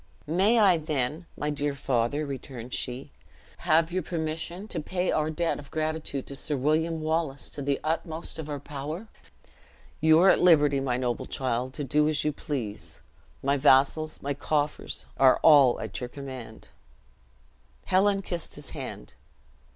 "May 0.25 0.57
I, 0.57 0.79
then, 0.79 1.27
my 1.37 1.51
dear 1.51 1.75
father," 1.75 2.25
returned 2.25 2.73
she, 2.73 3.11
"have 3.59 3.91
your 3.91 4.01
permission 4.01 4.67
to 4.69 4.79
pay 4.79 5.11
our 5.11 5.29
debt 5.29 5.59
of 5.59 5.69
gratitude 5.69 6.25
to 6.25 6.35
Sir 6.35 6.57
William 6.57 7.01
Wallace 7.01 7.47
to 7.49 7.61
the 7.61 7.79
utmost 7.83 8.39
of 8.39 8.49
our 8.49 8.59
power?" 8.59 9.09
"You 9.99 10.17
are 10.21 10.31
at 10.31 10.41
liberty, 10.41 10.79
my 10.79 10.97
noble 10.97 11.27
child, 11.27 11.75
to 11.75 11.83
do 11.83 12.09
as 12.09 12.23
you 12.23 12.33
please. 12.33 12.99
My 13.43 13.57
vassals, 13.57 14.19
my 14.23 14.33
coffers, 14.33 15.05
are 15.17 15.37
all 15.43 15.79
at 15.79 15.99
your 15.99 16.09
command." 16.09 16.69
Helen 17.85 18.23
kissed 18.23 18.55
his 18.55 18.71
hand. 18.71 19.13